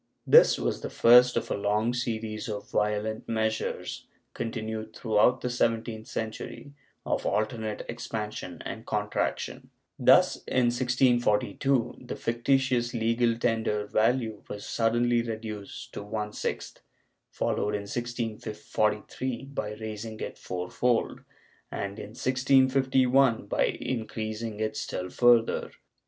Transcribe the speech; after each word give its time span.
This 0.25 0.57
was 0.57 0.81
the 0.81 0.89
first 0.89 1.37
of 1.37 1.51
a 1.51 1.55
long 1.55 1.93
series 1.93 2.49
of 2.49 2.71
violent 2.71 3.29
measures 3.29 4.07
continued 4.33 4.95
throughout 4.95 5.41
the 5.41 5.49
seventeenth 5.51 6.07
century, 6.07 6.73
of 7.05 7.23
alternate 7.27 7.85
expansion 7.87 8.63
and 8.65 8.87
contraction. 8.87 9.69
Thus, 9.99 10.37
in 10.45 10.71
1642 10.73 11.97
the 12.07 12.15
fictitious 12.15 12.95
legal 12.95 13.37
tender 13.37 13.85
value 13.85 14.41
was 14.49 14.65
suddenly 14.65 15.21
reduced 15.21 15.93
to 15.93 16.01
one 16.01 16.33
sixth, 16.33 16.79
followed 17.29 17.75
in 17.75 17.81
1643 17.83 19.45
by 19.53 19.73
raising 19.75 20.19
it 20.19 20.39
fourfold, 20.39 21.19
and 21.71 21.99
in 21.99 22.15
1651 22.17 23.45
by 23.45 23.65
increasing 23.65 24.59
it 24.59 24.75
still 24.75 25.11
further. 25.11 25.69